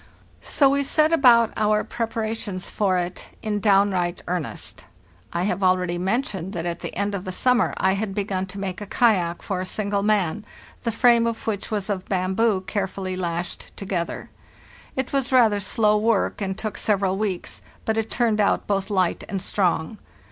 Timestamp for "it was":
14.95-15.31